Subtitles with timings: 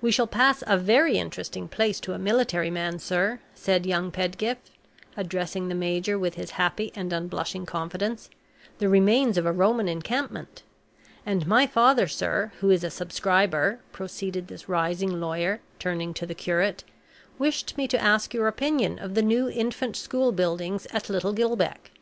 [0.00, 4.68] "We shall pass a very interesting place to a military man, sir," said young Pedgift,
[5.16, 8.30] addressing the major, with his happy and unblushing confidence
[8.78, 10.64] "the remains of a Roman encampment.
[11.24, 16.34] And my father, sir, who is a subscriber," proceeded this rising lawyer, turning to the
[16.34, 16.82] curate,
[17.38, 21.54] "wished me to ask your opinion of the new Infant School buildings at Little Gill
[21.54, 21.92] Beck.